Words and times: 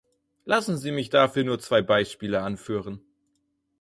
Lassen 0.45 0.79
Sie 0.79 0.89
mich 0.89 1.11
dafür 1.11 1.43
nur 1.43 1.59
zwei 1.59 1.83
Beispiele 1.83 2.41
anführen. 2.41 3.01